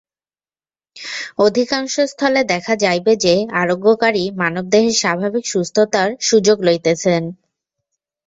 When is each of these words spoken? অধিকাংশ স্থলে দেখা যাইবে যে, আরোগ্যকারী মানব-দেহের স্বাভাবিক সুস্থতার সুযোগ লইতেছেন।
অধিকাংশ 1.39 1.93
স্থলে 2.11 2.41
দেখা 2.43 2.73
যাইবে 2.75 3.13
যে, 3.15 3.33
আরোগ্যকারী 3.61 4.23
মানব-দেহের 4.41 4.95
স্বাভাবিক 4.95 5.45
সুস্থতার 5.47 6.09
সুযোগ 6.21 6.57
লইতেছেন। 6.61 7.23